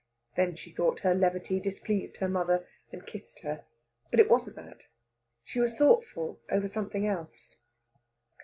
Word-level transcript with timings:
Then 0.35 0.55
she 0.55 0.71
thought 0.71 1.01
her 1.01 1.13
levity 1.13 1.59
displeased 1.59 2.17
her 2.17 2.27
mother, 2.27 2.67
and 2.91 3.05
kissed 3.05 3.41
her. 3.41 3.65
But 4.09 4.19
it 4.19 4.31
wasn't 4.31 4.55
that. 4.55 4.81
She 5.45 5.59
was 5.59 5.75
thoughtful 5.75 6.39
over 6.49 6.67
something 6.67 7.05
else. 7.05 7.57